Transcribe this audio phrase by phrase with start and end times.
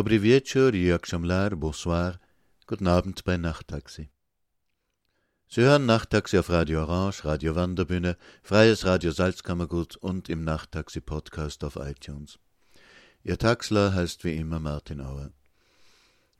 [0.00, 1.06] Dobry wieczór, jak
[1.56, 2.18] bonsoir,
[2.66, 4.08] guten Abend bei Nachttaxi.
[5.46, 11.64] Sie hören Nachttaxi auf Radio Orange, Radio Wanderbühne, Freies Radio Salzkammergut und im Nachttaxi Podcast
[11.64, 12.38] auf iTunes.
[13.24, 15.32] Ihr Taxler heißt wie immer Martin Auer.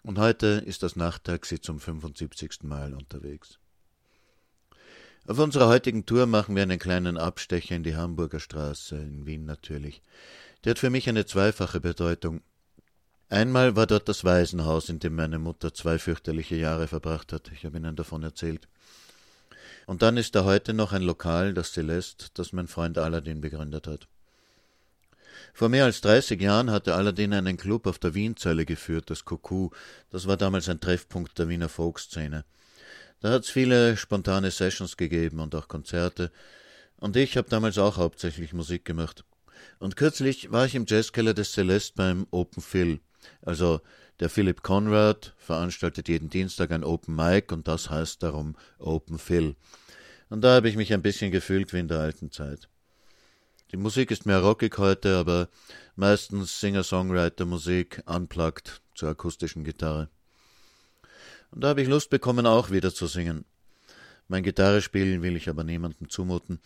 [0.04, 2.62] Und heute ist das Nachttaxi zum 75.
[2.62, 3.58] Mal unterwegs.
[5.26, 9.44] Auf unserer heutigen Tour machen wir einen kleinen Abstecher in die Hamburger Straße, in Wien
[9.44, 10.00] natürlich.
[10.64, 12.40] Die hat für mich eine zweifache Bedeutung.
[13.30, 17.52] Einmal war dort das Waisenhaus, in dem meine Mutter zwei fürchterliche Jahre verbracht hat.
[17.54, 18.66] Ich habe Ihnen davon erzählt.
[19.86, 23.86] Und dann ist da heute noch ein Lokal, das Celeste, das mein Freund Aladdin begründet
[23.86, 24.08] hat.
[25.54, 29.70] Vor mehr als 30 Jahren hatte Aladdin einen Club auf der Wienzeile geführt, das Kuku.
[30.10, 32.44] Das war damals ein Treffpunkt der Wiener Folkszene.
[33.20, 36.32] Da hat es viele spontane Sessions gegeben und auch Konzerte.
[36.96, 39.22] Und ich habe damals auch hauptsächlich Musik gemacht.
[39.78, 43.00] Und kürzlich war ich im Jazzkeller des Celeste beim Open Phil.
[43.42, 43.80] Also
[44.20, 49.56] der Philip Conrad veranstaltet jeden Dienstag ein Open Mic und das heißt darum Open Phil.
[50.28, 52.68] Und da habe ich mich ein bisschen gefühlt wie in der alten Zeit.
[53.72, 55.48] Die Musik ist mehr rockig heute, aber
[55.94, 60.08] meistens Singer-Songwriter-Musik, unplugged zur akustischen Gitarre.
[61.50, 63.44] Und da habe ich Lust bekommen, auch wieder zu singen.
[64.28, 66.60] Mein Gitarre spielen will ich aber niemandem zumuten.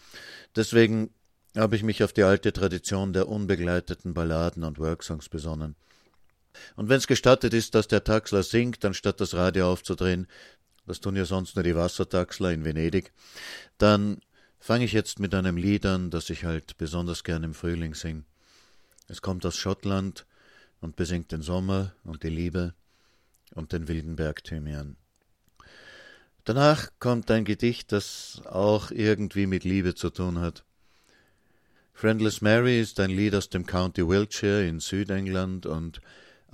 [0.57, 1.11] Deswegen
[1.57, 5.77] habe ich mich auf die alte Tradition der unbegleiteten Balladen und Worksongs besonnen.
[6.77, 10.27] Und wenn's gestattet ist, dass der Taxler singt, anstatt das Radio aufzudrehen,
[10.87, 13.13] das tun ja sonst nur die Wassertaxler in Venedig,
[13.79, 14.21] dann
[14.59, 18.25] fange ich jetzt mit einem Lied an, das ich halt besonders gern im Frühling sing.
[19.09, 20.27] Es kommt aus Schottland
[20.81, 22.75] und besingt den Sommer und die Liebe
[23.55, 24.97] und den wilden Bergthymian.
[26.45, 30.65] Danach kommt ein Gedicht, das auch irgendwie mit Liebe zu tun hat.
[31.95, 36.01] Friendless Mary ist ein Lied aus dem County Wiltshire in Südengland und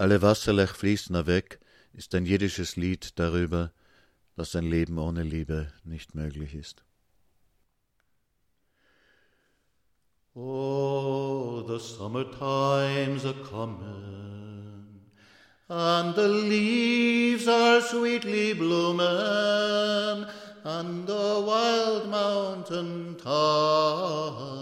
[0.00, 1.61] alle Wasserlech fließen weg
[1.93, 3.71] ist ein jiddisches Lied darüber,
[4.34, 6.83] dass ein Leben ohne Liebe nicht möglich ist.
[10.34, 15.03] Oh, the summer times are coming,
[15.69, 20.25] and the leaves are sweetly blooming,
[20.65, 24.60] and the wild mountain thyme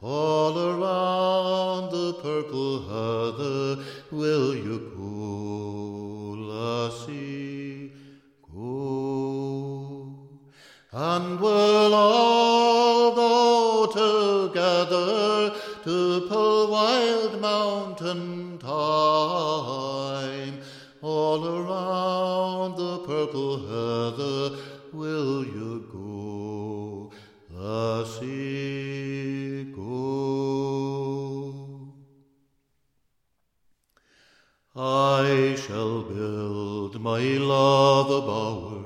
[0.00, 3.82] all around the purple heather
[4.12, 7.90] will you go, lassie,
[8.54, 10.14] go,
[10.92, 15.52] and we'll all go together
[15.82, 20.60] to pull wild mountain thyme
[21.02, 24.56] all around the purple heather
[24.92, 27.10] will you go,
[27.50, 28.77] lassie,
[34.90, 38.84] I shall build my love a bower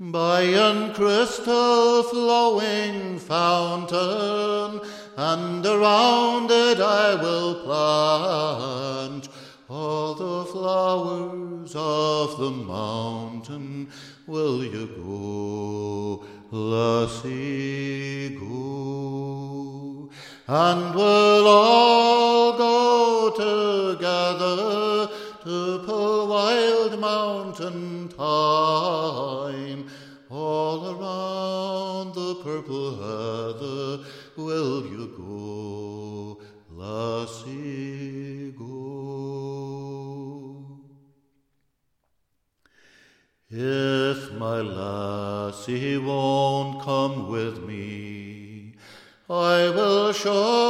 [0.00, 4.80] by an crystal flowing fountain,
[5.16, 9.28] and around it I will plant
[9.70, 13.90] all the flowers of the mountain.
[14.26, 19.77] Will you go, lassie, go?
[20.50, 25.12] And we'll all go together
[25.44, 29.90] to pull wild mountain thyme
[30.30, 34.04] all around the purple heather,
[34.38, 36.40] will you go,
[36.70, 38.68] lassie, go?
[43.50, 48.17] If my lassie won't come with me,
[49.30, 50.67] I will surely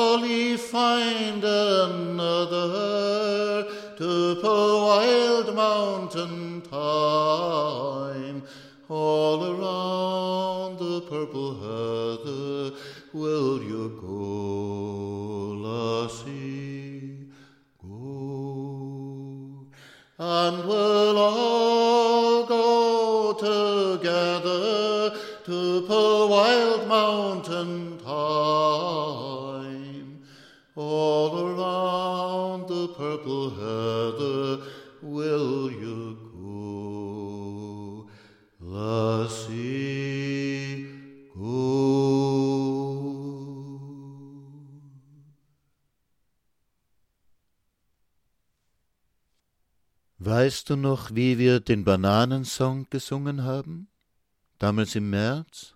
[50.69, 53.89] Du noch, wie wir den Bananensong gesungen haben?
[54.59, 55.75] Damals im März?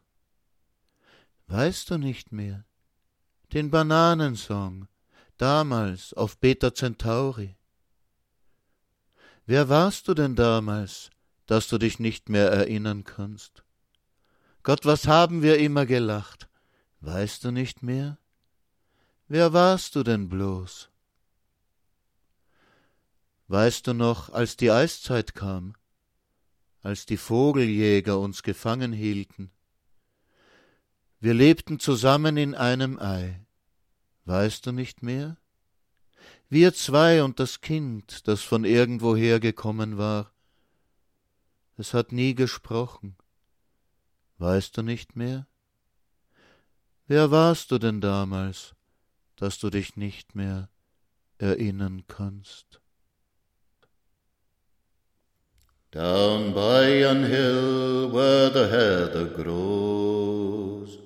[1.46, 2.66] Weißt du nicht mehr?
[3.54, 4.88] Den Bananensong,
[5.38, 7.56] damals auf Beta Centauri.
[9.46, 11.08] Wer warst du denn damals,
[11.46, 13.64] dass du dich nicht mehr erinnern kannst?
[14.62, 16.50] Gott, was haben wir immer gelacht?
[17.00, 18.18] Weißt du nicht mehr?
[19.26, 20.91] Wer warst du denn bloß?
[23.52, 25.74] Weißt du noch, als die Eiszeit kam,
[26.80, 29.50] als die Vogeljäger uns gefangen hielten?
[31.20, 33.44] Wir lebten zusammen in einem Ei.
[34.24, 35.36] Weißt du nicht mehr?
[36.48, 40.32] Wir zwei und das Kind, das von irgendwoher gekommen war.
[41.76, 43.18] Es hat nie gesprochen.
[44.38, 45.46] Weißt du nicht mehr?
[47.06, 48.74] Wer warst du denn damals,
[49.36, 50.70] dass du dich nicht mehr
[51.36, 52.81] erinnern kannst?
[55.92, 60.96] Down by an hill where the heather grows,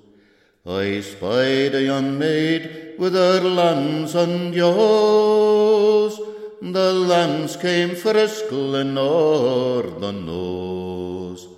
[0.65, 6.17] I spied a young maid with her lambs and ewes.
[6.61, 11.49] The lambs came friskling o'er the nose,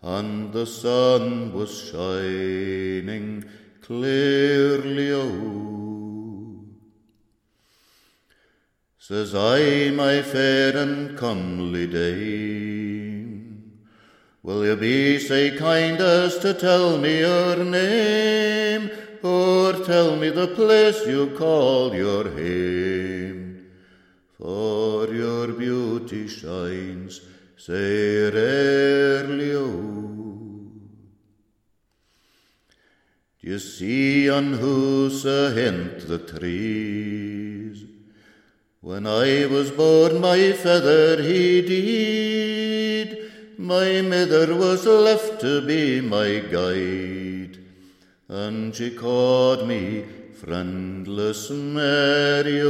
[0.00, 3.44] and the sun was shining
[3.82, 5.83] clearly out.
[9.06, 13.78] Says I, my fair and comely dame,
[14.42, 18.90] will you be so kind as to tell me your name,
[19.22, 23.66] or tell me the place you call your hame?
[24.38, 27.20] For your beauty shines
[27.58, 30.78] so rarely out.
[33.42, 37.43] You see on whose a hint the trees,
[38.84, 43.32] when I was born, my feather he did.
[43.56, 47.56] My mither was left to be my guide,
[48.28, 52.60] and she called me friendless Mary.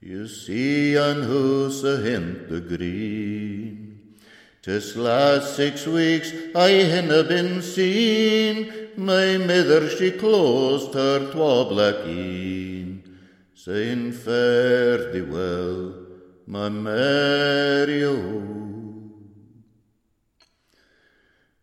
[0.00, 4.16] You see on whose a hint the green.
[4.60, 8.90] Tis last six weeks I hinna been seen.
[8.96, 12.73] My mither she closed her twa black een,
[13.64, 15.94] saying fare thee well,
[16.46, 18.04] my Mary.
[18.04, 18.16] O.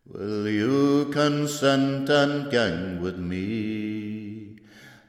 [0.07, 4.57] Will you consent and gang with me?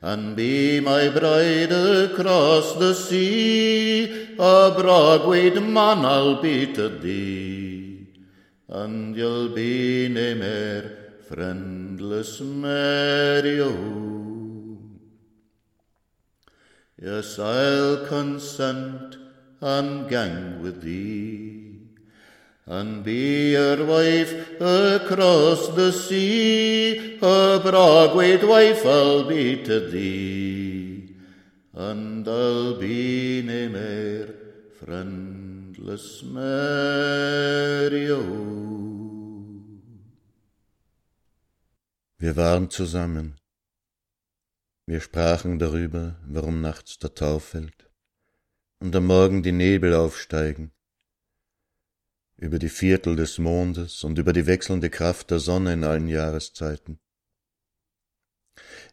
[0.02, 8.06] And be my bride across the sea, a broad-wayed man I'll be to thee,
[8.68, 10.82] and you'll be nae mair
[11.26, 13.60] friendless Mary.
[13.62, 14.21] O.
[17.02, 19.16] Yes, I'll consent
[19.60, 21.80] and gang with thee
[22.66, 31.16] and be your wife across the sea, a broad-wayed wife I'll be to thee,
[31.74, 34.28] and I'll be nae mair
[34.78, 38.10] friendless Mary.
[38.12, 38.20] Oh.
[38.20, 38.72] O.
[42.18, 43.41] Wir waren zusammen.
[44.84, 47.88] Wir sprachen darüber, warum nachts der Tau fällt
[48.80, 50.72] und am Morgen die Nebel aufsteigen,
[52.36, 56.98] über die Viertel des Mondes und über die wechselnde Kraft der Sonne in allen Jahreszeiten.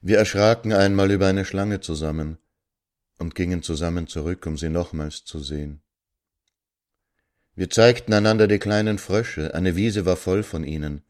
[0.01, 2.38] Wir erschraken einmal über eine Schlange zusammen
[3.17, 5.81] und gingen zusammen zurück, um sie nochmals zu sehen.
[7.55, 11.01] Wir zeigten einander die kleinen Frösche, eine Wiese war voll von ihnen,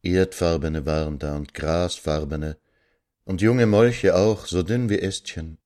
[0.00, 2.56] Erdfarbene waren da und grasfarbene,
[3.28, 5.58] und junge Molche auch, so dünn wie Ästchen.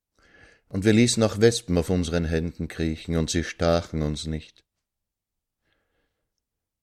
[0.67, 4.65] Und wir ließen auch Wespen auf unseren Händen kriechen, und sie stachen uns nicht.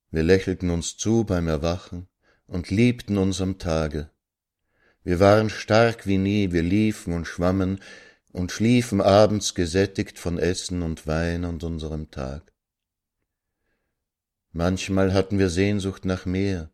[0.10, 2.08] Wir lächelten uns zu beim Erwachen
[2.48, 4.10] und liebten uns am Tage.
[5.04, 7.82] Wir waren stark wie nie, wir liefen und schwammen
[8.32, 12.54] und schliefen abends gesättigt von Essen und Wein und unserem Tag.
[14.54, 16.72] Manchmal hatten wir Sehnsucht nach Meer,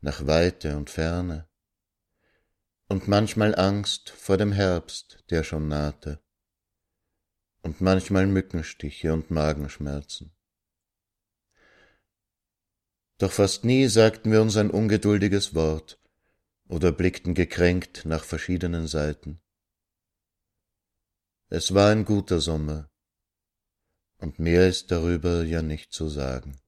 [0.00, 1.46] nach Weite und Ferne,
[2.90, 6.20] und manchmal Angst vor dem Herbst, der schon nahte,
[7.62, 10.34] und manchmal Mückenstiche und Magenschmerzen.
[13.18, 16.00] Doch fast nie sagten wir uns ein ungeduldiges Wort
[16.66, 19.40] oder blickten gekränkt nach verschiedenen Seiten.
[21.48, 22.90] Es war ein guter Sommer,
[24.18, 26.60] und mehr ist darüber ja nicht zu sagen.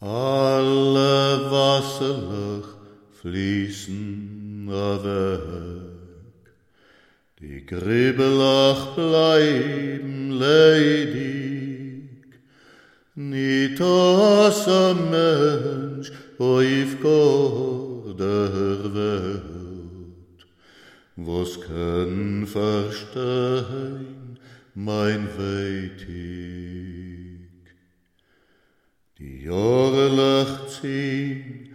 [0.00, 2.77] Alle Wasserlach
[3.20, 5.80] fließen weg,
[7.40, 12.10] die Gribbelach bleiben ledig,
[13.16, 19.42] nicht aus ein Mensch auf Gott der Welt,
[21.16, 24.38] was kann verstehen
[24.74, 26.08] mein Weitig.
[29.18, 31.67] Die Jahre lach ziehen,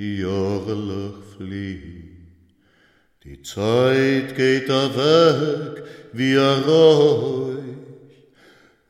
[0.00, 2.26] die Jahre fliehen.
[3.22, 7.58] Die Zeit geht da weg wie ein Räuch.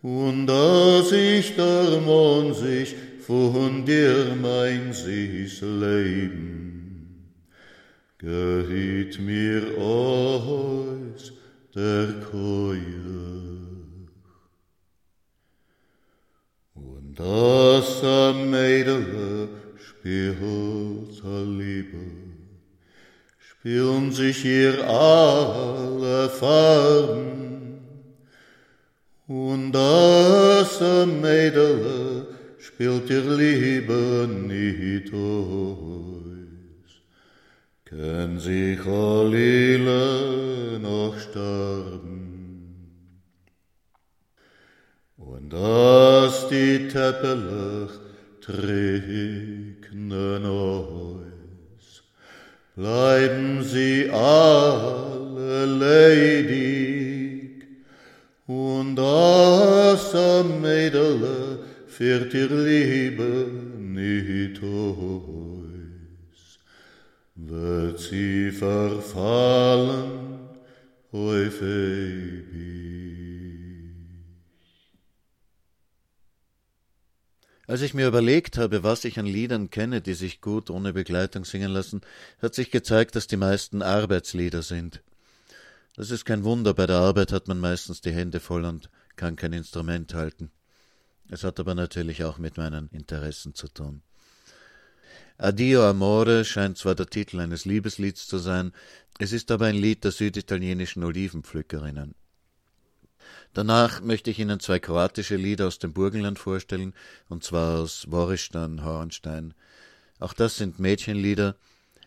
[0.03, 2.95] Und als ich der Mond sich
[3.27, 7.27] von dir mein süßes Leben,
[8.19, 11.33] gehit mir aus
[11.75, 13.51] der Koje.
[17.17, 19.60] Das am Mädele
[21.25, 21.99] a Liebe,
[23.39, 27.81] spielen sich hier alle Farben.
[29.27, 32.27] Und das am Mädele
[32.59, 36.31] spielt ihr Liebe nicht aus.
[37.85, 42.11] Können sich alle noch sterben.
[45.19, 47.91] Und als die Teppelech
[50.11, 52.03] trägnen aus,
[52.75, 57.65] bleiben sie alle ledig,
[58.47, 63.47] und das am Mädele fährt ihr Liebe
[63.79, 65.69] nicht aus,
[67.37, 70.11] wird sie verfallen
[71.13, 71.61] auf.
[77.71, 81.45] Als ich mir überlegt habe, was ich an Liedern kenne, die sich gut ohne Begleitung
[81.45, 82.01] singen lassen,
[82.43, 85.03] hat sich gezeigt, dass die meisten Arbeitslieder sind.
[85.95, 89.37] Das ist kein Wunder, bei der Arbeit hat man meistens die Hände voll und kann
[89.37, 90.51] kein Instrument halten.
[91.29, 94.03] Es hat aber natürlich auch mit meinen Interessen zu tun.
[95.39, 98.73] Addio Amore scheint zwar der Titel eines Liebeslieds zu sein,
[99.21, 102.17] es ist aber ein Lied der süditalienischen Olivenpflückerinnen.
[103.53, 106.95] Danach möchte ich Ihnen zwei kroatische Lieder aus dem Burgenland vorstellen,
[107.29, 109.55] und zwar aus Woristan, Hornstein.
[110.21, 111.57] Auch das sind Mädchenlieder.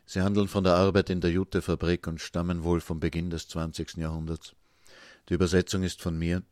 [0.06, 3.98] Sie handeln von der Arbeit in der Jutefabrik und stammen wohl vom Beginn des 20.
[3.98, 4.54] Jahrhunderts.
[5.30, 6.44] Die Übersetzung ist von mir.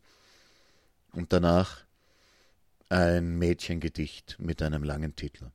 [1.13, 1.83] Und danach
[2.89, 5.51] ein Mädchengedicht mit einem langen Titel.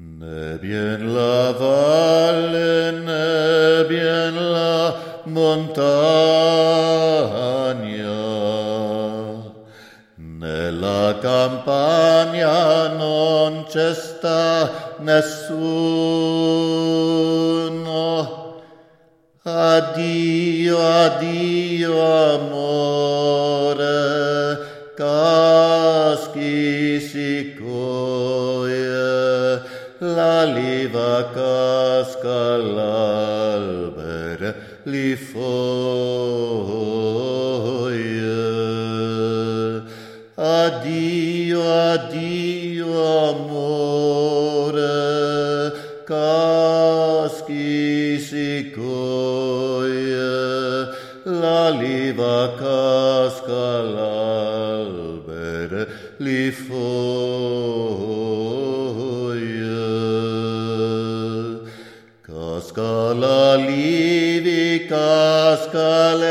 [0.00, 5.74] Ne bien la valle, ne bien la montagna,
[10.14, 15.66] nella campagna non c'è sta nessuno.
[19.42, 22.57] Addio, addio amore,
[32.08, 35.16] casca l'albero li.
[65.78, 66.22] ಕಾಲ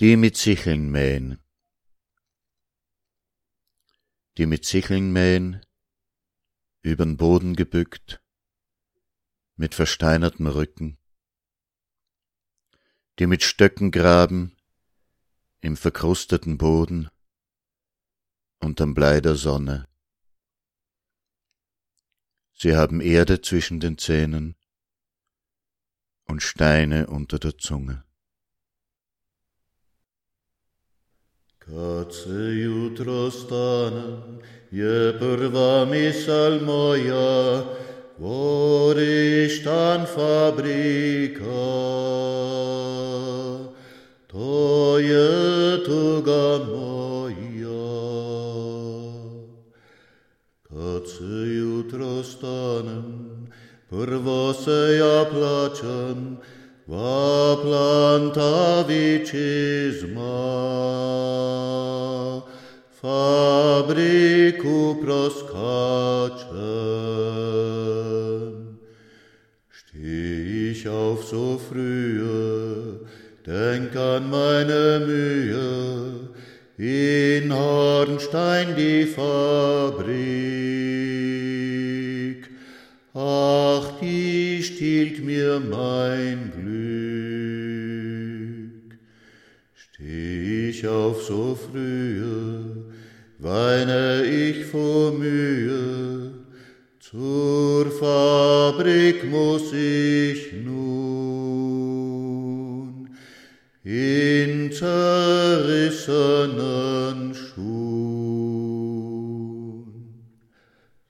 [0.00, 1.38] Die mit Sicheln mähen.
[4.36, 5.64] Die mit Sicheln mähen,
[6.82, 8.22] übern Boden gebückt,
[9.56, 10.98] mit versteinertem Rücken.
[13.18, 14.54] Die mit Stöcken graben,
[15.60, 17.08] im verkrusteten Boden,
[18.66, 19.86] unterm Blei der Sonne.
[22.60, 24.56] Sie haben Erde zwischen den Zähnen
[26.30, 28.02] und Steine unter der Zunge.
[31.66, 34.06] Kad se jutro stane,
[34.70, 37.64] je prva misel moja,
[38.18, 41.66] Gorištan fabrika.
[44.30, 45.28] To je
[45.84, 47.45] tuga moja.
[50.86, 53.46] Kad se jutro stanem,
[53.90, 56.36] prvo se ja plačem,
[56.86, 60.38] va planta vicisma,
[63.00, 64.94] fabriku.
[69.70, 73.00] Steh ich auf so frühe,
[73.44, 76.25] denk an meine Mühe,
[76.78, 80.06] in Hornstein die Fabrik.
[83.14, 86.66] Ach, die stiehlt mir mein Glück.
[89.74, 92.84] Steh ich auf so frühe,
[93.38, 96.32] weine ich vor Mühe,
[97.00, 101.06] zur Fabrik muss ich nun
[103.84, 107.96] in zerrissenen Schuhen.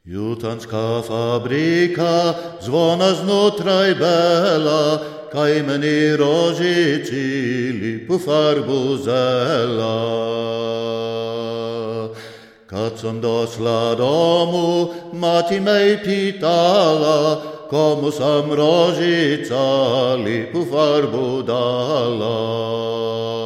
[0.06, 4.98] Jutanska fabrika zvona znotraj bela,
[5.32, 9.98] kaj meni rožici lipu farbu zela.
[12.66, 23.45] Kad sam dosla domu, mati me pitala, komu sam rožica lipu farbu dala.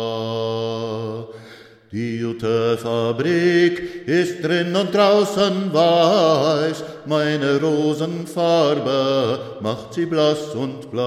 [1.92, 11.00] Die jute Fabrik ist drin und draußen weiß, meine Rosenfarbe macht sie blass und bleich.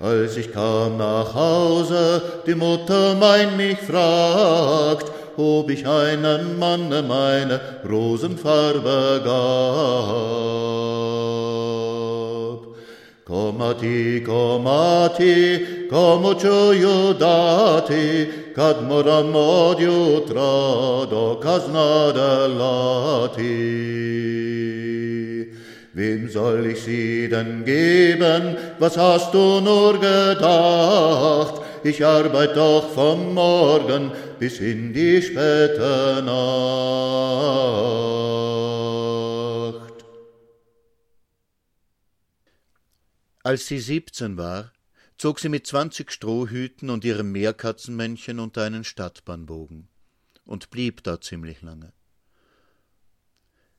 [0.00, 7.60] Als ich kam nach Hause, die Mutter mein mich fragt, ob ich einem Manne meine
[7.88, 10.58] Rosenfarbe gab.
[13.28, 18.26] Komati, komati, como čuju dati,
[18.88, 23.88] moram od jutra do kaznade lati.
[25.92, 28.56] Wem soll ich sie denn geben?
[28.78, 31.60] Was hast du nur gedacht?
[31.84, 37.48] Ich arbeite doch vom Morgen bis in die späte Nacht.
[43.48, 44.72] Als sie siebzehn war,
[45.16, 49.88] zog sie mit zwanzig Strohhüten und ihrem Meerkatzenmännchen unter einen Stadtbahnbogen
[50.44, 51.94] und blieb da ziemlich lange.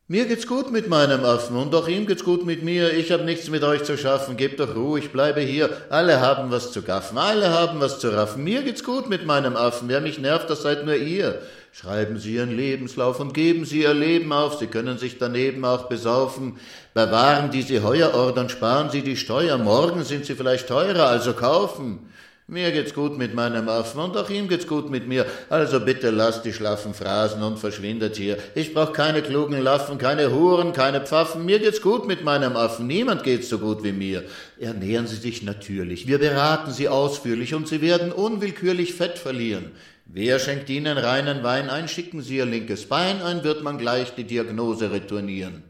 [0.08, 2.94] Mir geht's gut mit meinem Affen und auch ihm geht's gut mit mir.
[2.94, 4.38] Ich hab nichts mit euch zu schaffen.
[4.38, 5.70] Gebt doch Ruhe, ich bleibe hier.
[5.92, 8.44] Alle haben was zu gaffen, alle haben was zu raffen.
[8.44, 9.88] Mir geht's gut mit meinem Affen.
[9.88, 11.44] Wer mich nervt, das seid nur ihr.
[11.72, 14.58] Schreiben Sie Ihren Lebenslauf und geben Sie Ihr Leben auf.
[14.58, 16.60] Sie können sich daneben auch besaufen.
[16.94, 19.58] Bei Waren, die Sie heuer ordern, sparen Sie die Steuer.
[19.58, 22.10] Morgen sind sie vielleicht teurer, also kaufen.
[22.52, 25.28] Mir geht's gut mit meinem Affen und auch ihm geht's gut mit mir.
[25.52, 28.40] Also bitte lasst die schlaffen Phrasen und verschwindet hier.
[28.56, 31.46] Ich brauch keine klugen Laffen, keine Huren, keine Pfaffen.
[31.46, 32.88] Mir geht's gut mit meinem Affen.
[32.88, 34.24] Niemand geht's so gut wie mir.
[34.60, 36.08] Ernähren Sie sich natürlich.
[36.08, 39.70] Wir beraten Sie ausführlich und Sie werden unwillkürlich Fett verlieren.
[40.12, 44.16] Wer schenkt Ihnen reinen Wein ein, schicken Sie Ihr linkes Bein ein, wird man gleich
[44.16, 45.64] die Diagnose retournieren.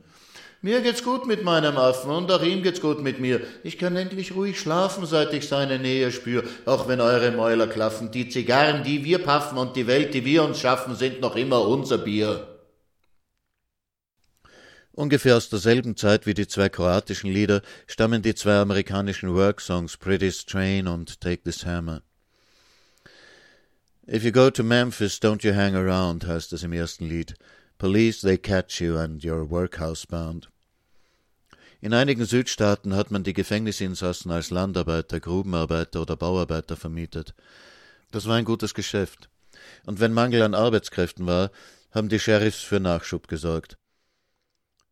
[0.62, 3.41] Mir geht's gut mit meinem Affen und auch ihm geht's gut mit mir.
[3.63, 8.12] Ich kann endlich ruhig schlafen, seit ich seine Nähe spür, auch wenn eure Mäuler klaffen.
[8.12, 11.67] Die Zigarren, die wir paffen und die Welt, die wir uns schaffen, sind noch immer
[11.67, 12.60] unser Bier.
[14.93, 20.32] Ungefähr aus derselben Zeit wie die zwei kroatischen Lieder stammen die zwei amerikanischen Worksongs Pretty
[20.32, 22.04] Strain und Take This Hammer.
[24.12, 27.36] If you go to Memphis, don't you hang around, heißt es im ersten Lied.
[27.78, 30.50] Police, they catch you and you're workhouse bound.
[31.80, 37.36] In einigen Südstaaten hat man die Gefängnisinsassen als Landarbeiter, Grubenarbeiter oder Bauarbeiter vermietet.
[38.10, 39.30] Das war ein gutes Geschäft.
[39.86, 41.52] Und wenn Mangel an Arbeitskräften war,
[41.91, 43.78] haben die Sheriffs für Nachschub gesorgt.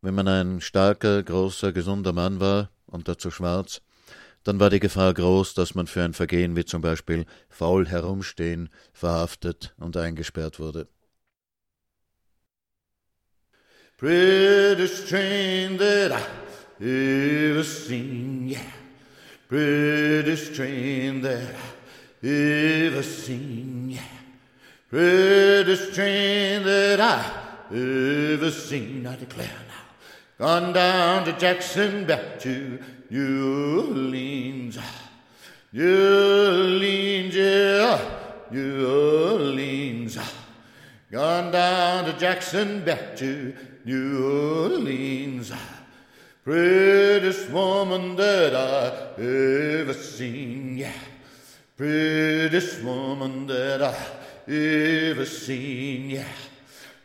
[0.04, 3.82] Wenn man ein starker, großer, gesunder Mann war und dazu schwarz,
[4.48, 8.70] dann war die Gefahr groß, dass man für ein Vergehen wie zum Beispiel faul herumstehen
[8.94, 10.88] verhaftet und eingesperrt wurde.
[13.98, 18.60] Prettiest train that I ever seen, yeah.
[19.50, 21.56] Prettiest train that
[22.24, 24.00] I ever seen, yeah.
[24.90, 30.46] Prettiest train that I ever seen, I declare now.
[30.46, 34.78] Gone down to Jackson, back to New Orleans.
[35.72, 38.00] New Orleans, yeah,
[38.52, 40.18] New Orleans.
[41.12, 43.54] Gone down to Jackson, back to
[43.86, 45.54] New Orleans.
[46.44, 50.92] Prettiest woman that I ever seen, yeah.
[51.78, 56.28] Prettiest woman that I ever seen, yeah.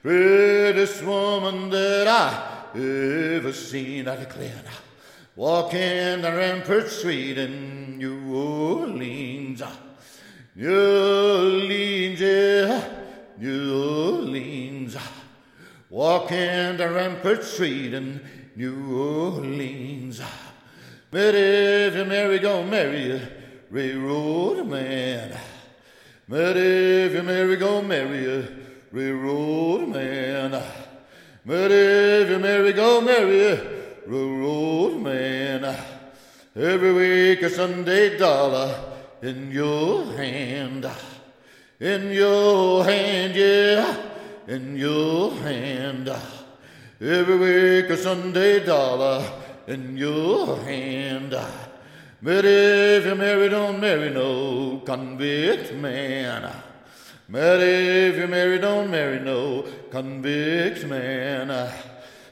[0.03, 4.82] Prettiest woman that I ever seen, I declare now.
[5.35, 9.63] Walking the Rampart Street in New Orleans.
[10.55, 12.89] New Orleans, yeah,
[13.39, 14.95] New Orleans.
[15.89, 18.21] Walking the Rampart Street in
[18.57, 20.21] New Orleans.
[21.11, 23.29] But if you marry, go marry a
[23.71, 25.41] railroad man.
[26.29, 28.49] But if you marry, go marry a
[28.91, 30.63] railroad man.
[31.47, 35.77] But if you marry, go marry a railroad man.
[36.55, 38.75] Every week a Sunday dollar
[39.23, 40.91] in your hand.
[41.81, 43.97] In your hand, yeah,
[44.47, 46.09] in your hand.
[47.01, 49.25] Every week a Sunday dollar
[49.67, 51.37] in your hand.
[52.23, 56.53] But if you marry, don't marry no convict man.
[57.29, 61.73] But if you marry, don't marry no convict man.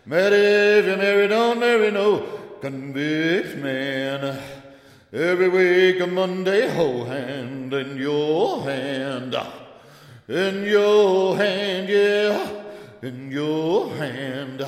[0.07, 2.21] But if you marry, don't marry no
[2.61, 4.39] convict man.
[5.13, 9.37] Every week a Monday hoe hand in your hand.
[10.29, 12.63] In your hand, yeah,
[13.03, 14.65] in your hand.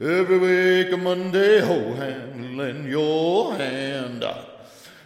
[0.00, 4.24] Every week a Monday hoe hand in your hand.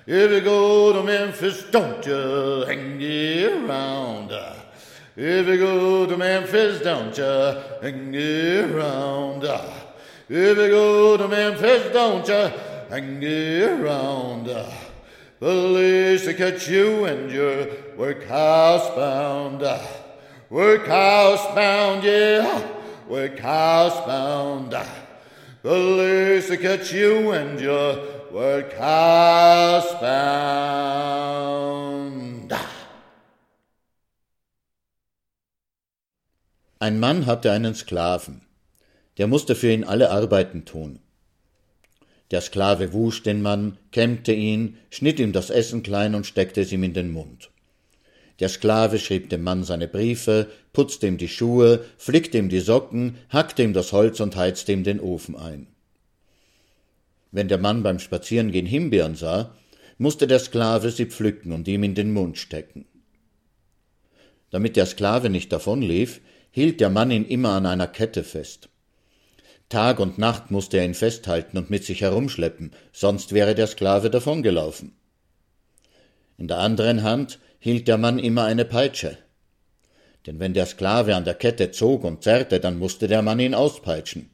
[0.06, 3.02] If you go to Memphis, don't you hang
[3.66, 4.30] around.
[5.16, 9.44] If you go to Memphis, don't you hang around.
[10.28, 12.50] If you go to Memphis, don't you
[12.90, 13.24] hang
[13.62, 14.50] around.
[15.38, 19.62] Police to catch you and you're workhouse bound.
[20.50, 22.66] Workhouse bound, yeah,
[23.08, 24.74] workhouse bound.
[25.62, 27.98] Police to catch you and you're
[28.32, 31.93] workhouse bound.
[36.84, 38.42] Ein Mann hatte einen Sklaven.
[39.16, 40.98] Der musste für ihn alle Arbeiten tun.
[42.30, 46.72] Der Sklave wusch den Mann, kämmte ihn, schnitt ihm das Essen klein und steckte es
[46.72, 47.48] ihm in den Mund.
[48.38, 53.16] Der Sklave schrieb dem Mann seine Briefe, putzte ihm die Schuhe, flickte ihm die Socken,
[53.30, 55.68] hackte ihm das Holz und heizte ihm den Ofen ein.
[57.32, 59.54] Wenn der Mann beim Spazierengehen Himbeeren sah,
[59.96, 62.84] musste der Sklave sie pflücken und ihm in den Mund stecken.
[64.50, 66.20] Damit der Sklave nicht davonlief,
[66.54, 68.68] hielt der Mann ihn immer an einer Kette fest.
[69.68, 74.08] Tag und Nacht musste er ihn festhalten und mit sich herumschleppen, sonst wäre der Sklave
[74.08, 74.92] davongelaufen.
[76.38, 79.18] In der anderen Hand hielt der Mann immer eine Peitsche.
[80.26, 83.54] Denn wenn der Sklave an der Kette zog und zerrte, dann musste der Mann ihn
[83.54, 84.30] auspeitschen.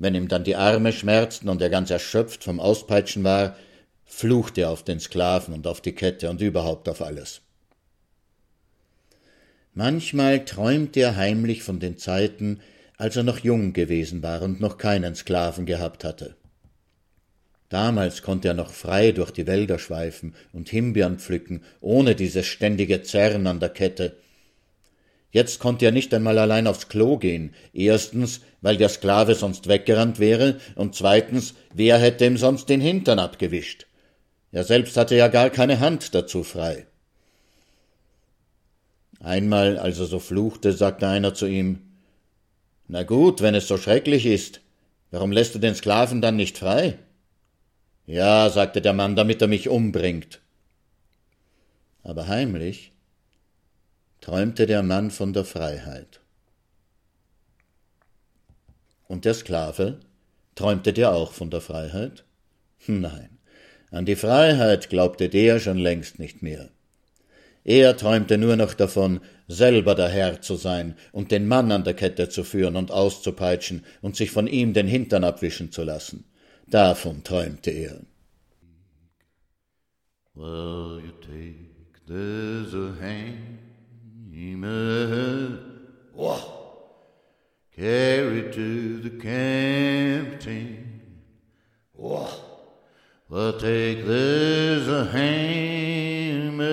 [0.00, 3.56] Wenn ihm dann die Arme schmerzten und er ganz erschöpft vom Auspeitschen war,
[4.06, 7.42] fluchte er auf den Sklaven und auf die Kette und überhaupt auf alles.
[9.78, 12.58] Manchmal träumte er heimlich von den Zeiten,
[12.96, 16.34] als er noch jung gewesen war und noch keinen Sklaven gehabt hatte.
[17.68, 23.04] Damals konnte er noch frei durch die Wälder schweifen und Himbeeren pflücken, ohne dieses ständige
[23.04, 24.16] Zerren an der Kette.
[25.30, 30.18] Jetzt konnte er nicht einmal allein aufs Klo gehen, erstens, weil der Sklave sonst weggerannt
[30.18, 33.86] wäre, und zweitens, wer hätte ihm sonst den Hintern abgewischt?
[34.50, 36.88] Er selbst hatte ja gar keine Hand dazu frei.
[39.20, 41.80] Einmal, als er so fluchte, sagte einer zu ihm
[42.86, 44.60] Na gut, wenn es so schrecklich ist,
[45.10, 46.98] warum lässt du den Sklaven dann nicht frei?
[48.06, 50.40] Ja, sagte der Mann, damit er mich umbringt.
[52.02, 52.92] Aber heimlich
[54.20, 56.20] träumte der Mann von der Freiheit.
[59.08, 60.00] Und der Sklave,
[60.54, 62.24] träumte der auch von der Freiheit?
[62.86, 63.38] Nein,
[63.90, 66.70] an die Freiheit glaubte der schon längst nicht mehr.
[67.64, 71.94] Er träumte nur noch davon, selber der Herr zu sein und den Mann an der
[71.94, 76.24] Kette zu führen und auszupeitschen und sich von ihm den Hintern abwischen zu lassen.
[76.66, 78.00] Davon träumte er.
[80.34, 84.78] Well, you take this a hammer,
[87.74, 91.00] carry to the captain.
[93.30, 96.68] Well, take this a hammer,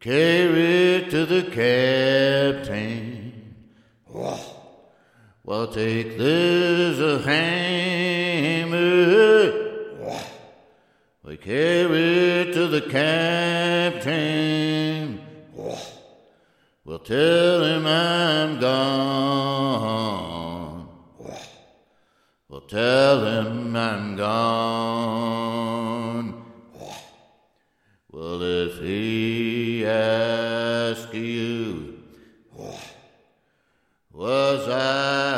[0.00, 3.28] carry it to the captain.
[5.44, 8.78] Well, take this a hammer.
[11.24, 14.08] We carry it to the captain.
[16.84, 19.68] We'll tell him I'm gone.
[22.48, 25.17] We'll tell him I'm gone.
[31.18, 31.98] Asks you,
[34.12, 35.37] was I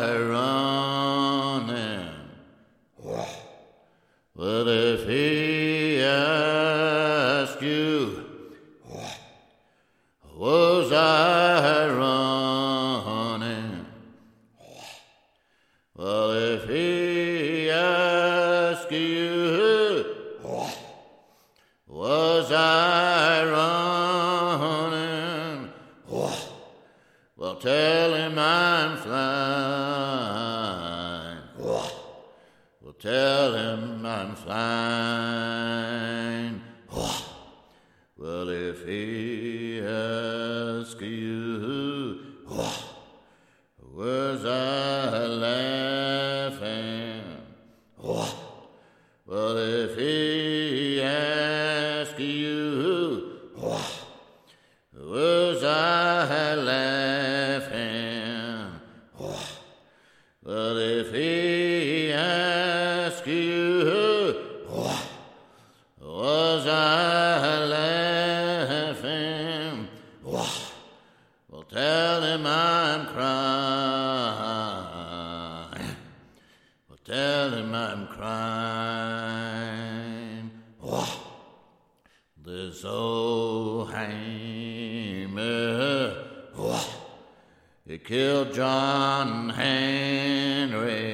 [82.50, 83.86] the Soheimer.
[87.86, 91.09] It killed John Henry.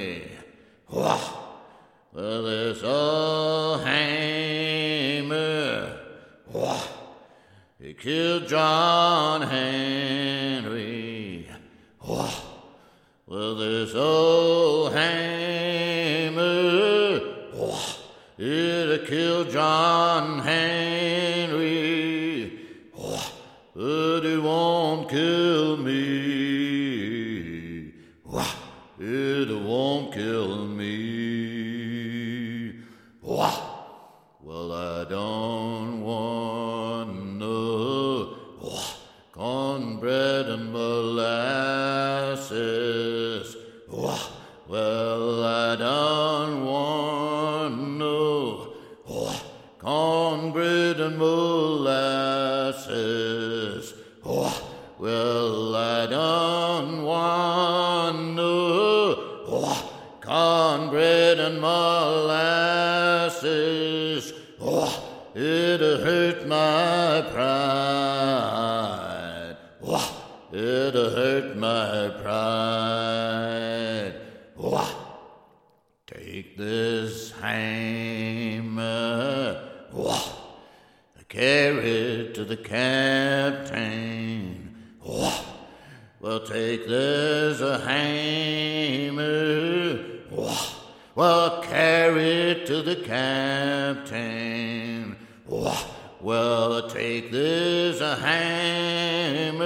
[97.36, 99.58] Take a hammer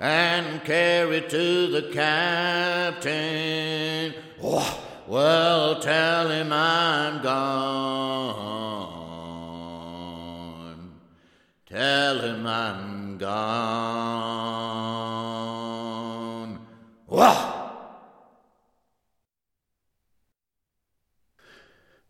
[0.00, 3.12] and carry it to the captain.
[5.06, 7.44] Well, tell him I'm gone.
[11.66, 14.14] Tell him I'm gone.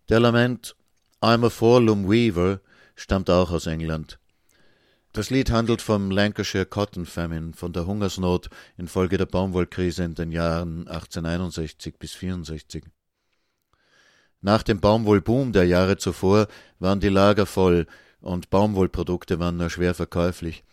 [0.07, 0.21] Der
[1.23, 2.61] I'm a Forlum Weaver
[2.95, 4.19] stammt auch aus England.
[5.13, 10.33] Das Lied handelt vom Lancashire Cotton Famine, von der Hungersnot infolge der Baumwollkrise in den
[10.33, 12.85] Jahren 1861 bis 64.
[14.41, 16.49] Nach dem Baumwollboom der Jahre zuvor
[16.81, 17.87] waren die Lager voll
[18.21, 20.65] und Baumwollprodukte waren nur schwer verkäuflich.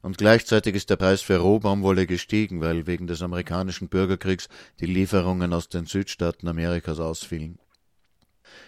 [0.00, 5.52] Und gleichzeitig ist der Preis für Rohbaumwolle gestiegen, weil wegen des amerikanischen Bürgerkriegs die Lieferungen
[5.52, 7.58] aus den Südstaaten Amerikas ausfielen.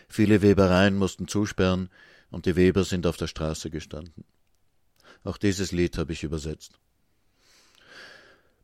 [0.09, 1.89] Viele Webereien mussten zusperren
[2.31, 4.25] und die Weber sind auf der Straße gestanden.
[5.25, 6.73] Auch dieses Lied habe ich übersetzt.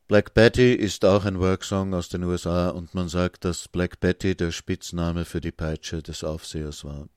[0.09, 4.37] Black Betty ist auch ein Worksong aus den USA und man sagt, dass Black Betty
[4.37, 7.09] der Spitzname für die Peitsche des Aufsehers war.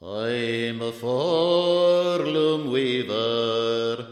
[0.00, 4.06] I'm a forlorn weaver,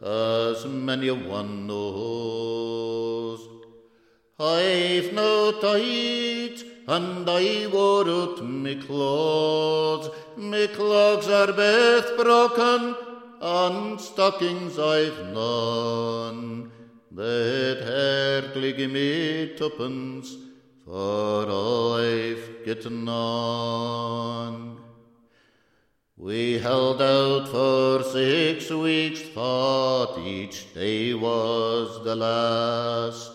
[0.00, 3.40] as many a one knows.
[4.38, 10.10] I've no tight, and I wore out me clothes.
[10.36, 12.94] Me clogs are both broken,
[13.40, 16.70] and stockings I've none.
[17.12, 17.82] That
[18.72, 20.36] give me tuppence,
[20.84, 24.78] for I've gotten none.
[26.16, 33.31] We held out for six weeks, thought each day was the last.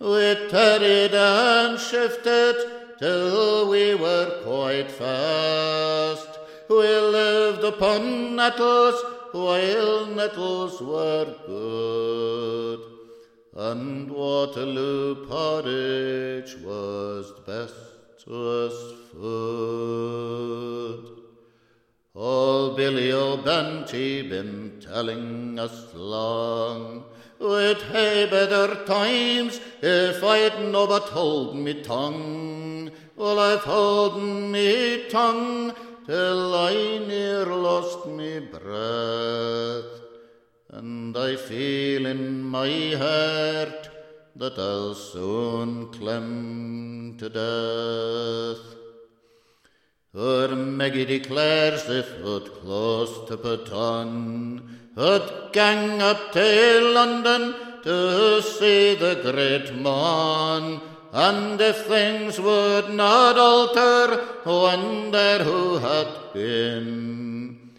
[0.00, 2.56] We tarried and shifted
[2.98, 6.28] till we were quite fast.
[6.68, 9.02] We lived upon nettles
[9.32, 12.80] while nettles were good,
[13.56, 17.74] and Waterloo porridge was best
[18.24, 18.34] to
[18.66, 20.44] us food.
[22.14, 27.04] Old Billy O'Banty been telling us long,
[27.38, 32.90] We'd hae better times if I'd no but hold me tongue.
[33.16, 35.72] Well, I've holden me tongue
[36.06, 40.00] till I near lost me breath,
[40.70, 43.88] and I feel in my heart
[44.36, 48.73] that I'll soon climb to death.
[50.14, 54.62] Her Maggie declares if it close to Paton,
[54.96, 60.80] it gang up to London to see the great man.
[61.12, 67.70] And if things would not alter, wonder who had been.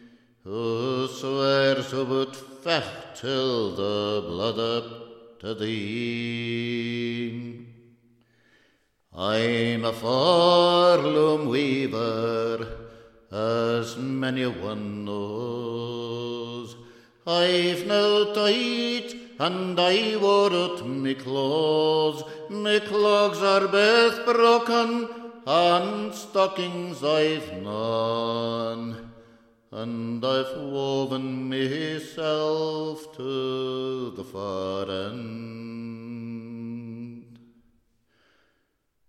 [0.43, 7.64] Who swears who would fecht till the blood up to the thee.
[9.17, 12.67] I'm a forlorn weaver,
[13.31, 16.75] as many a one knows.
[17.25, 22.23] I've no tight, and I wore out me clothes.
[22.49, 25.07] Me clogs are both broken,
[25.47, 29.11] and stockings I've none.
[29.71, 35.64] And I've woven myself to the far end.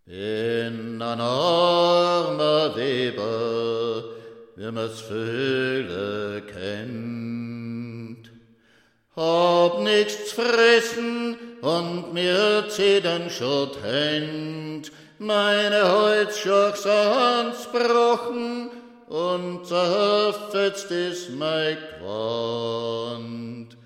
[0.09, 4.05] In an armer Weber,
[4.55, 8.31] wie man's Fühle kennt.
[9.17, 18.71] Hab nichts fressen und mir zedern schot Händ, meine Holzschachs ans Brochen
[19.09, 23.77] und zerfetzt is mein Quant.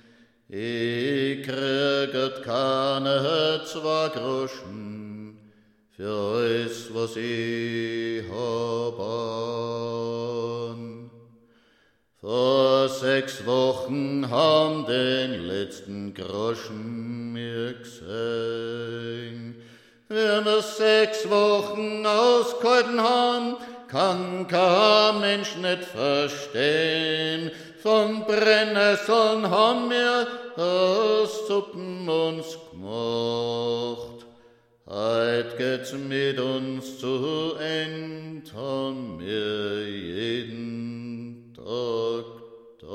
[0.51, 5.00] Ich krieget keine zwei Groschen,
[6.01, 9.01] für alles, was ich habe.
[12.23, 19.57] Vor sechs Wochen haben den letzten Groschen mir gesehen.
[20.09, 23.57] Wenn wir sechs Wochen ausgehalten haben,
[23.89, 27.51] kann kein Mensch nicht verstehen.
[27.83, 30.27] Von Brennnesseln haben wir
[31.47, 34.10] Suppen uns gemacht.
[34.93, 42.25] Heut geht's mit uns zu End, haben wir jeden Tag
[42.81, 42.91] gedacht.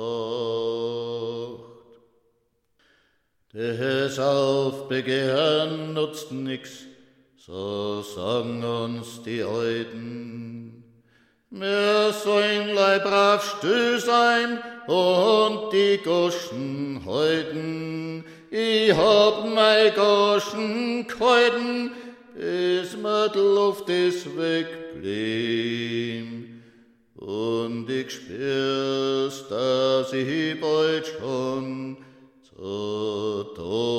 [3.53, 6.81] Das Aufbegehren nutzt nix,
[7.37, 10.83] so sagen uns die Alten.
[11.49, 18.25] Wir sollen leibbrav still sein und die Goschen halten,
[18.55, 21.91] ich hab mei Goschen gehalten,
[22.33, 26.25] bis mir die Luft ist wegblieb.
[27.17, 31.97] Und ich spür's, dass ich bald schon
[32.43, 33.94] zu Tod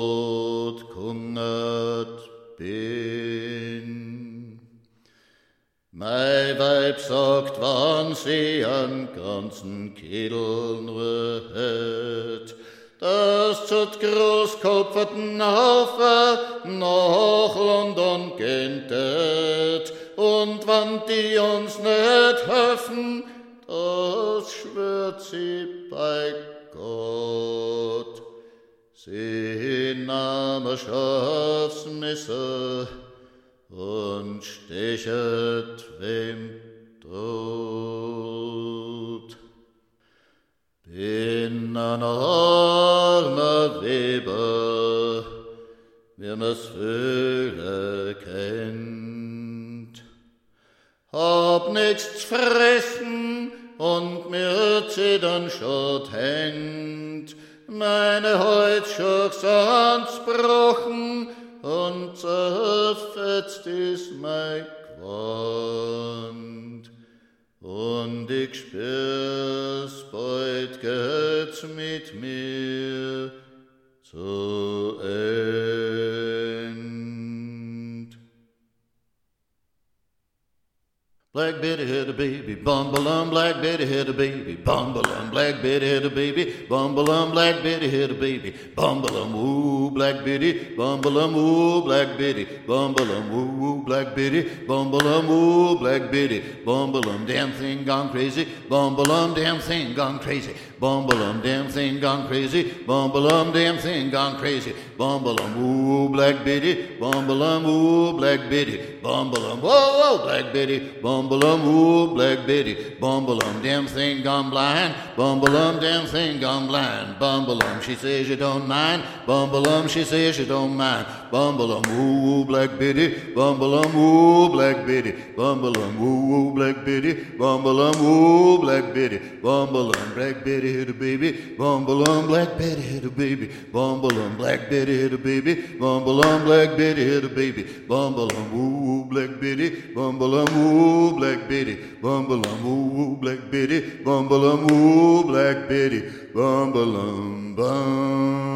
[83.57, 88.11] Black Betty had a baby, bumbalum, Black Betty had a baby, bumbalum, Black Betty had
[88.11, 95.31] a baby, bumbalum, ooh, Black Betty, bumbalum, ooh, Black Betty, bumbalum, ooh, Black Betty, bumbalum,
[95.31, 100.55] ooh, Black Betty, bumbalum, damn thing gone crazy, Bum balum damn thing gone crazy.
[100.81, 102.73] Bum balum damn thing gone crazy.
[102.87, 104.75] Bum balum damn thing gone crazy.
[104.99, 106.97] Bum balum ooh black bitty.
[106.99, 108.99] Bum balum ooh black bitty.
[109.03, 110.79] Bum balum whoa whoa black bitty.
[111.01, 112.97] Bum balum ooh black bitty.
[113.01, 114.95] Bum balum damn thing gone blind.
[115.17, 117.19] Bum balum damn thing gone blind.
[117.19, 119.05] Bum balum she says you don't mind.
[119.27, 121.07] Bum balum she says you don't mind.
[121.31, 123.33] Bum balum ooh black bitty.
[123.33, 125.13] Bum balum ooh black bitty.
[125.37, 127.15] Bum balum ooh black bitty.
[127.39, 133.05] Bum balum ooh Black Betty, bumbalum, Black Betty hit a baby, bumbalum, Black Betty hit
[133.05, 138.53] a baby, bumbalum, Black Betty hit a baby, bumbalum, Black Betty hit a baby, bumbalum,
[138.55, 146.03] ooh, Black Betty, bumbalum, ooh, Black Betty, bumbalum, ooh, Black Betty, bumbalum, ooh, Black Betty,
[146.35, 148.47] bumbalum, bum.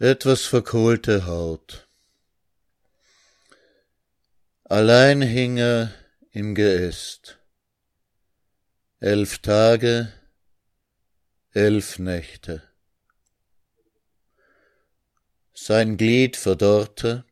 [0.00, 1.83] Etwas verkohlte Haut.
[4.66, 5.92] Allein hing er
[6.30, 7.38] im Geäst.
[8.98, 10.10] Elf Tage,
[11.52, 12.62] elf Nächte.
[15.52, 17.26] Sein Glied verdorrte,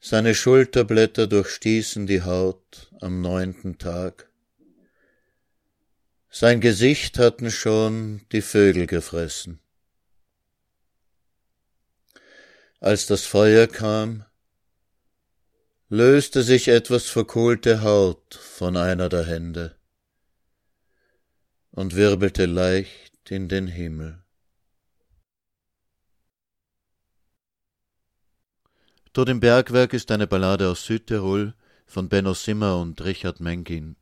[0.00, 4.30] seine Schulterblätter durchstießen die Haut am neunten Tag.
[6.30, 9.60] Sein Gesicht hatten schon die Vögel gefressen.
[12.80, 14.24] Als das Feuer kam,
[15.92, 19.76] löste sich etwas verkohlte Haut von einer der Hände
[21.70, 24.24] und wirbelte leicht in den Himmel.
[29.12, 31.52] Tod im Bergwerk ist eine Ballade aus Südtirol
[31.84, 33.96] von Benno Simmer und Richard Mengin.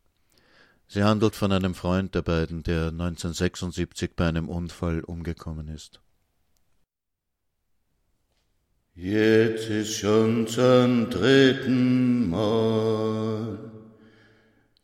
[0.86, 6.00] Sie handelt von einem Freund der beiden, der 1976 bei einem Unfall umgekommen ist.
[9.02, 13.58] Jetzt ist schon zum dritten Mal,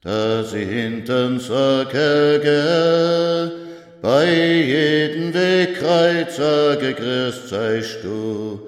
[0.00, 3.52] dass ich hintern Sacker gehe,
[4.00, 8.58] bei jedem Wegkreuzer gegrüßt seist du,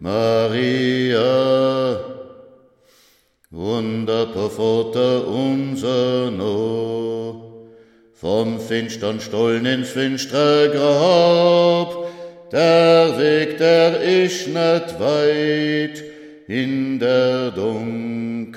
[0.00, 2.00] Maria.
[3.50, 7.68] Wunderbar Vater unser no,
[8.12, 12.05] vom finstern Stollen ins finstere Grab,
[12.52, 16.04] der Weg, der ist nicht weit
[16.48, 18.56] in der Dunkelheit.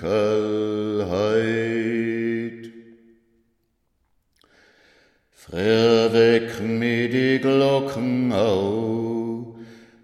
[5.31, 9.55] Früher wecken mir die Glocken au,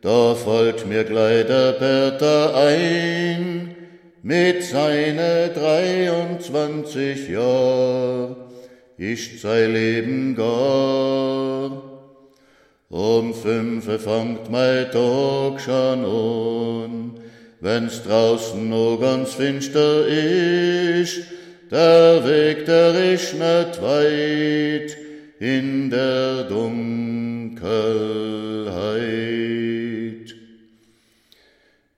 [0.01, 3.75] da fällt mir gleich der Bertha ein,
[4.23, 8.35] mit seine 23 Jahr,
[8.97, 11.84] ist sein Leben gar.
[12.89, 17.13] Um fünfe fangt mein Tag schon an,
[17.59, 21.23] wenn's draußen noch ganz finster ist,
[21.71, 24.95] der Weg, der ist nicht weit
[25.39, 27.65] in der Dunkelheit.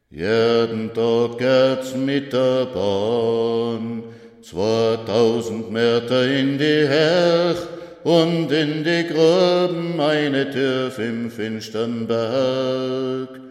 [0.10, 4.04] Jeden Tag geht's mit der Bahn,
[4.42, 7.77] 2000 Meter in die Herch,
[8.08, 13.42] und in die Gruben eine Tür im finstern Berg.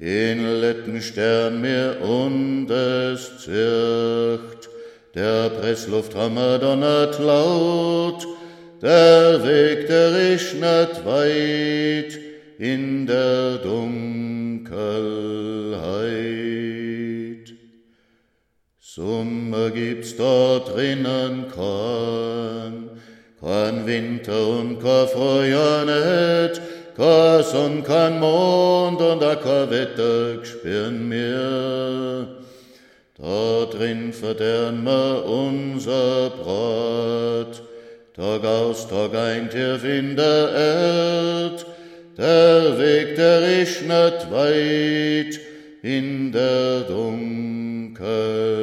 [0.00, 4.68] in letten Stern mir und es zircht,
[5.14, 8.26] der Pressluft hammer donnert laut,
[8.80, 12.18] der Weg, der rischnet weit
[12.58, 14.72] in der Dunkelheit.
[18.80, 22.90] Sommer gibt's dort drinnen kein,
[23.42, 26.60] und kein Frühjahr nicht,
[26.96, 32.42] kein Sonn, kein Mond und kein Wetter spüren mir.
[33.72, 37.62] Drin verderben wir unser Brot,
[38.14, 41.66] Tag aus, Tag ein, tief in der Erd,
[42.18, 45.40] der Weg, der ist nicht weit
[45.82, 48.61] in der Dunkelheit.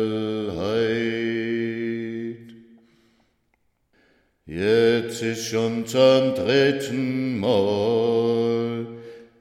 [5.21, 8.87] Jetzt ist schon zum dritten Mal,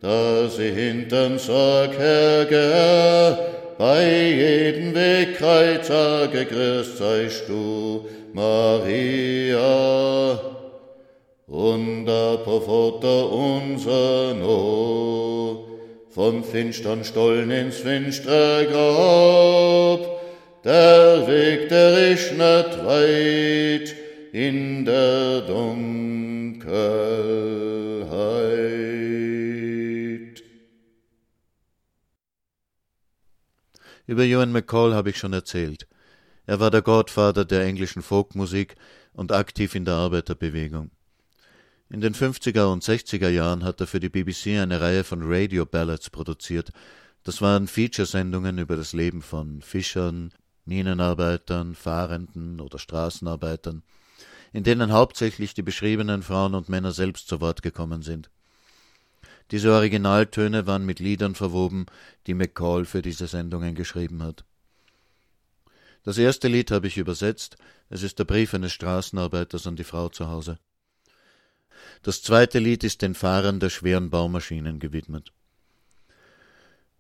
[0.01, 3.39] dass ich hinterm Sarg hergehe,
[3.79, 8.81] bei jedem Wegkreuzer gegrüßt seist du, Maria,
[11.47, 15.65] und der Vater unser no,
[16.11, 20.01] vom finstern Stollen ins finstere Grab,
[20.65, 23.98] der Weg, der ist nicht weit
[24.33, 26.69] in der Dunkelheit.
[34.07, 35.87] Über Ewan McCall habe ich schon erzählt.
[36.47, 38.75] Er war der Gottvater der englischen Folkmusik
[39.13, 40.91] und aktiv in der Arbeiterbewegung.
[41.91, 45.65] In den 50er und 60er Jahren hat er für die BBC eine Reihe von Radio
[45.65, 46.71] Ballads produziert.
[47.23, 50.33] Das waren Featuresendungen über das Leben von Fischern,
[50.65, 53.83] Minenarbeitern, Fahrenden oder Straßenarbeitern,
[54.53, 58.31] in denen hauptsächlich die beschriebenen Frauen und Männer selbst zu Wort gekommen sind.
[59.51, 61.87] Diese Originaltöne waren mit Liedern verwoben,
[62.27, 64.45] die McCall für diese Sendungen geschrieben hat.
[66.05, 67.57] Das erste Lied habe ich übersetzt.
[67.91, 70.59] Es ist der Brief eines Straßenarbeiters an die Frau zu Hause.
[72.03, 75.33] Das zweite Lied ist den Fahrern der schweren Baumaschinen gewidmet.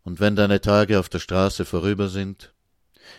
[0.04, 2.54] Und wenn deine Tage auf der Straße vorüber sind,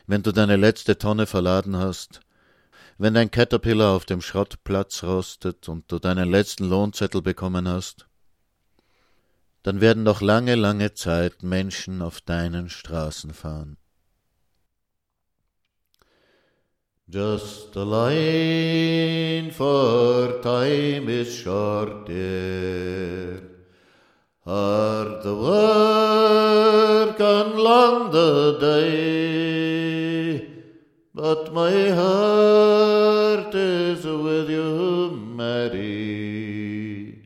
[0.07, 2.21] wenn du deine letzte Tonne verladen hast,
[2.99, 8.07] wenn dein Caterpillar auf dem Schrottplatz rostet und du deinen letzten Lohnzettel bekommen hast,
[9.63, 13.77] dann werden noch lange, lange Zeit Menschen auf deinen Straßen fahren.
[17.07, 23.41] Just a line for time is short, dear.
[24.45, 29.98] Hard the work and long the day,
[31.21, 37.19] but my heart is with you, Mary,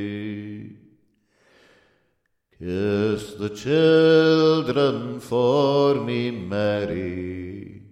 [2.61, 7.82] Kiss the children for me, Mary.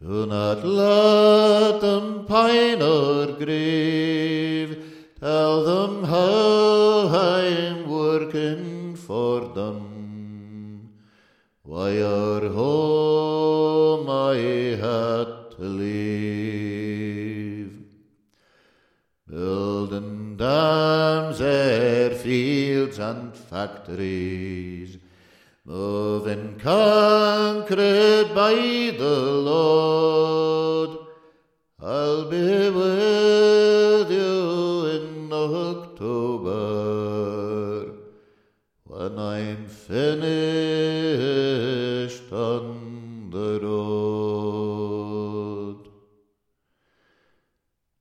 [0.00, 4.84] Do not let them pine or grieve.
[5.18, 7.83] Tell them how I'm
[8.14, 9.78] working for them.
[11.62, 14.36] Why our home I
[14.86, 17.72] had to leave.
[19.28, 24.98] Building dams, airfields, er and factories,
[25.64, 28.54] moving concrete by
[29.02, 29.18] the
[29.50, 30.90] Lord.
[31.80, 33.93] I'll be with
[38.86, 40.22] when I'm finished
[42.32, 44.68] on the road.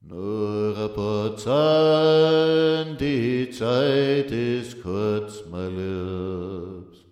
[0.02, 7.06] Nur ein paar Zahlen, die Zeit ist kurz, mein Liebs.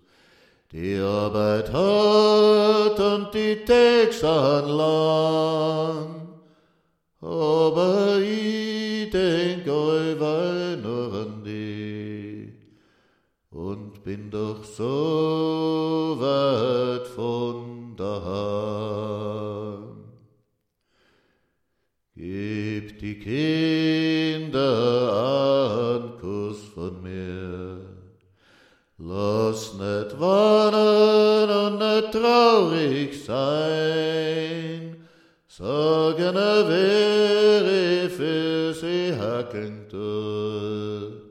[0.70, 6.28] Die Arbeit hat und die Tage sind lang.
[7.22, 8.31] Aber ich
[14.04, 18.82] bin doch so weit von daheim.
[22.14, 24.62] Gib die Kinder
[25.94, 27.80] einen Kuss von mir.
[28.98, 34.96] Lass nicht warnen und nicht traurig sein.
[35.46, 41.22] Sagen er wäre für sie hacken tut.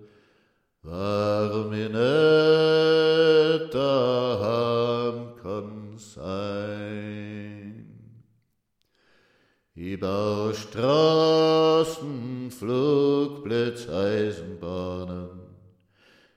[0.84, 1.90] Warum ich
[10.02, 12.52] baue Straßen,
[14.60, 15.30] Tonnen.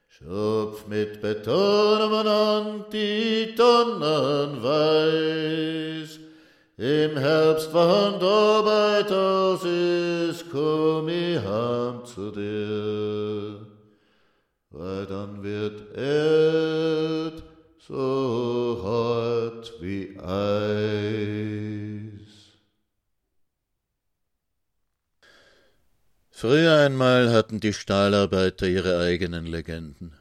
[0.06, 6.20] Schupf mit Beton an die Tonnen weiß.
[6.76, 13.66] Im Herbst, wann Arbeit aus ist, komm ich heim zu dir.
[14.70, 17.42] Weil dann wird Erd
[17.78, 21.63] so hart wie Eis.
[26.36, 30.16] Früher einmal hatten die Stahlarbeiter ihre eigenen Legenden.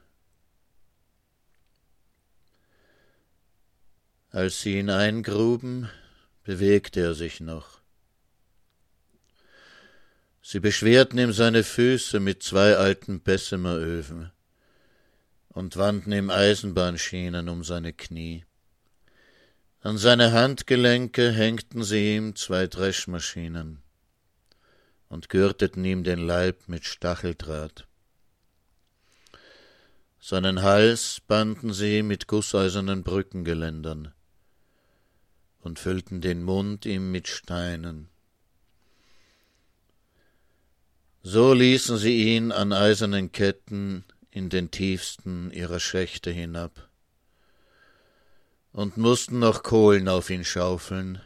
[4.30, 5.90] Als sie ihn eingruben,
[6.44, 7.80] bewegte er sich noch.
[10.44, 14.32] Sie beschwerten ihm seine Füße mit zwei alten Bessemeröfen
[15.50, 18.46] und wandten ihm Eisenbahnschienen um seine Knie.
[19.82, 23.83] An seine Handgelenke hängten sie ihm zwei Dreschmaschinen
[25.14, 27.88] und gürteten ihm den Leib mit Stacheldraht.
[30.20, 34.12] Seinen Hals banden sie mit gusseisernen Brückengeländern
[35.60, 38.10] und füllten den Mund ihm mit Steinen.
[41.22, 46.90] So ließen sie ihn an eisernen Ketten in den tiefsten ihrer Schächte hinab
[48.72, 51.22] und mussten noch Kohlen auf ihn schaufeln,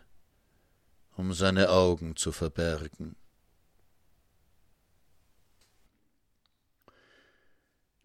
[1.15, 3.15] um seine Augen zu verbergen.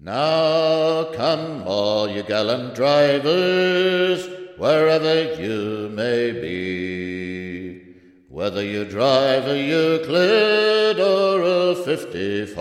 [0.04, 7.94] Now come all you gallant drivers, wherever you may be.
[8.28, 12.56] Whether you drive a Euclid or a 54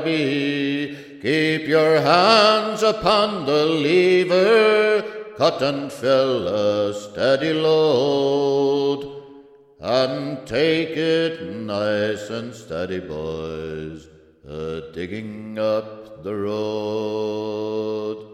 [0.00, 5.04] RB, keep your hands upon the lever,
[5.36, 9.22] cut and fill a steady load,
[9.78, 14.08] and take it nice and steady, boys,
[14.44, 18.26] a digging up the road.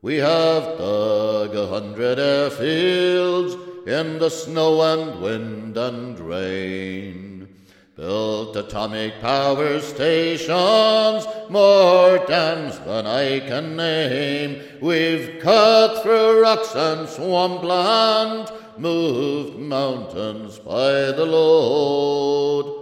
[0.00, 7.48] We have dug a hundred airfields in the snow and wind and rain.
[7.96, 14.62] Built atomic power stations, more dams than I can name.
[14.80, 22.77] We've cut through rocks and swampland, moved mountains by the load.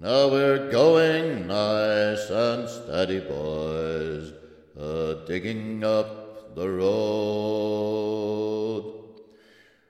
[0.00, 4.32] Now we're going nice and steady, boys,
[5.26, 8.04] digging up the road.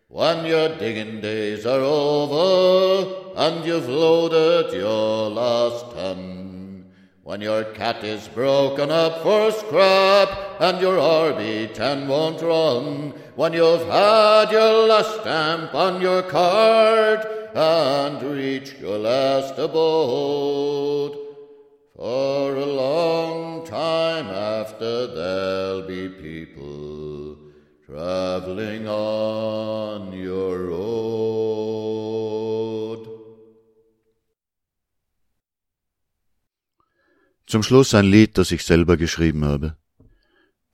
[0.09, 6.87] When your digging days are over and you've loaded your last ton,
[7.23, 13.87] when your cat is broken up for scrap and your RB10 won't run, when you've
[13.87, 21.17] had your last stamp on your card, and reach your last abode.
[21.97, 27.37] For a long time after there'll be people
[27.85, 31.39] traveling on your road.
[37.47, 39.77] Zum Schluss ein Lied, das ich selber geschrieben habe.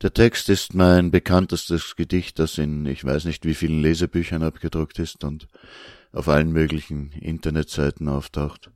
[0.02, 4.98] Der Text ist mein bekanntestes Gedicht, das in ich weiß nicht wie vielen Lesebüchern abgedruckt
[4.98, 5.46] ist und
[6.14, 8.70] auf allen möglichen Internetseiten auftaucht.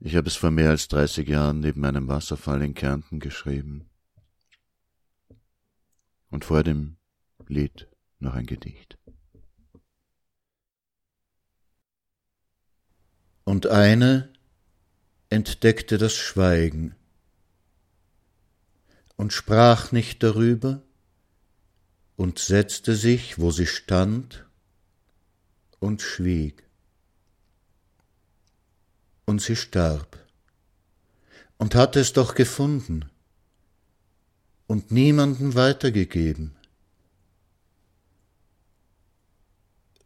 [0.00, 3.88] Ich habe es vor mehr als 30 Jahren neben einem Wasserfall in Kärnten geschrieben.
[6.28, 6.96] Und vor dem
[7.46, 7.88] Lied
[8.18, 8.98] noch ein Gedicht.
[13.44, 14.32] Und eine
[15.28, 16.96] entdeckte das Schweigen
[19.16, 20.82] und sprach nicht darüber
[22.16, 24.49] und setzte sich, wo sie stand,
[25.80, 26.62] und schwieg.
[29.24, 30.18] Und sie starb
[31.58, 33.04] und hatte es doch gefunden
[34.66, 36.56] und niemanden weitergegeben.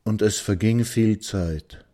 [0.05, 1.85] Und es verging viel Zeit.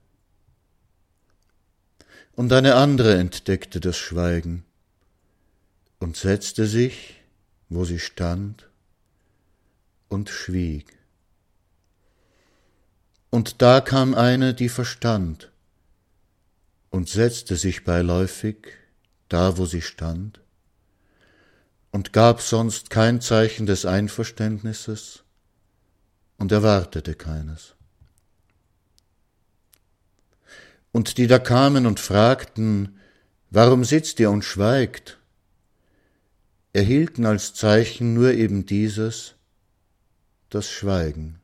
[2.33, 4.65] Und eine andere entdeckte das Schweigen
[5.99, 7.17] und setzte sich,
[7.69, 8.69] wo sie stand,
[10.09, 11.00] und schwieg.
[13.31, 15.53] Und da kam eine, die verstand,
[16.91, 18.57] und setzte sich beiläufig
[19.29, 20.41] da, wo sie stand,
[21.93, 25.23] und gab sonst kein Zeichen des Einverständnisses
[26.39, 27.77] und erwartete keines.
[30.93, 32.99] Und die da kamen und fragten,
[33.51, 35.19] warum sitzt ihr und schweigt,
[36.73, 39.35] erhielten als Zeichen nur eben dieses,
[40.49, 41.40] das Schweigen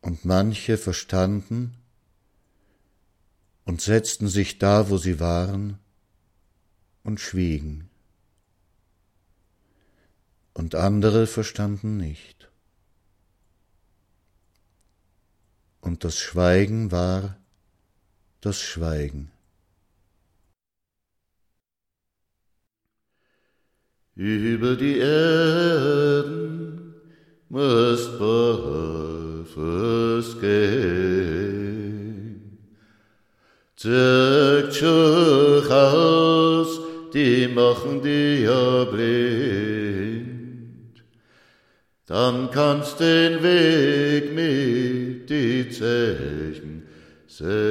[0.00, 1.76] und manche verstanden
[3.64, 5.78] und setzten sich da, wo sie waren,
[7.02, 7.88] und schwiegen,
[10.54, 12.50] und andere verstanden nicht.
[15.80, 17.36] Und das Schweigen war
[18.40, 19.30] das Schweigen.
[24.14, 26.94] Über die Erden
[27.48, 28.18] musst
[29.40, 31.30] barfuß gehen.
[33.76, 36.80] Zirkt Schuch aus,
[37.14, 40.30] die machen dir blind.
[42.06, 46.82] Dann kannst den Weg mit die Zeichen
[47.26, 47.62] sehen.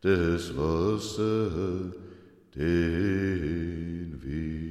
[0.00, 1.92] Das Wasser
[2.54, 4.63] den Wind.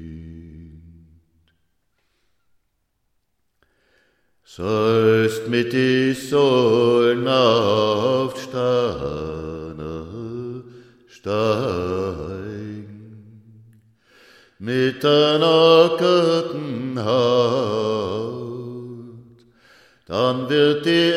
[4.56, 10.06] Sollst mit die Sohlen auf Steine
[11.08, 12.54] steigen,
[14.60, 18.44] mit der nackten Haut,
[20.06, 21.14] dann wird die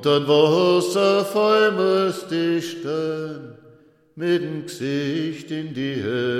[0.00, 3.52] und dann Wasserfall musst du stehen,
[4.16, 6.39] mit dem Gesicht in die Höhe,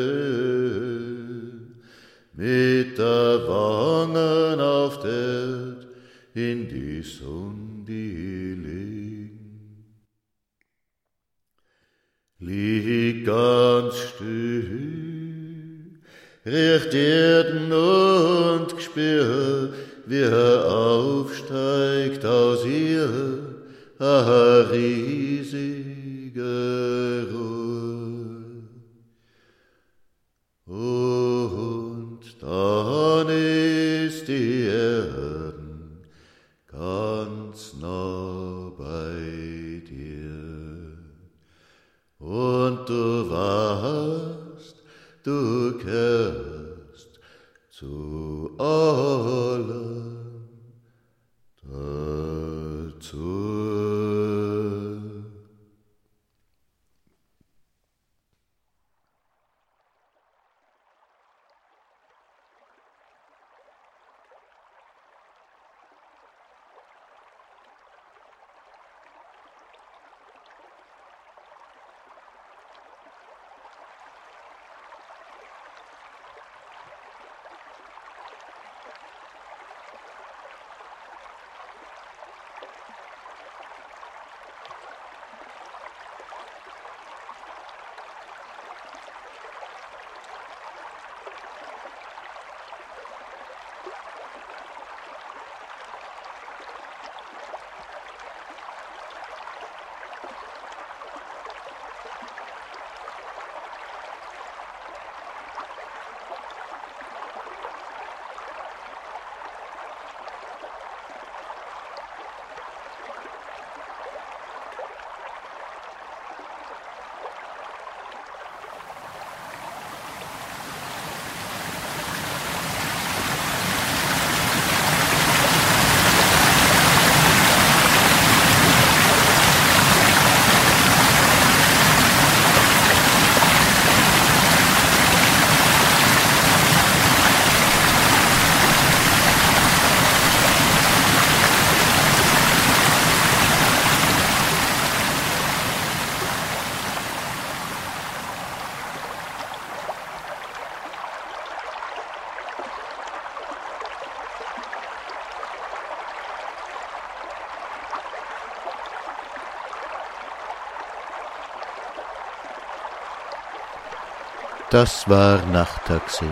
[164.71, 166.31] Das war Nachttaxi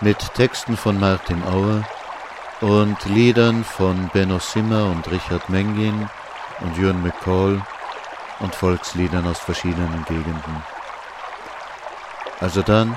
[0.00, 1.82] mit Texten von Martin Auer
[2.62, 6.08] und Liedern von Benno Simmer und Richard Mengin
[6.60, 7.60] und Jürgen McCall
[8.38, 10.62] und Volksliedern aus verschiedenen Gegenden.
[12.40, 12.96] Also dann,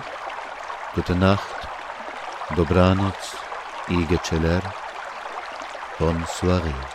[0.96, 1.68] gute Nacht,
[2.56, 3.16] dobranoc,
[3.90, 4.62] i celer,
[6.00, 6.93] bonne soirée.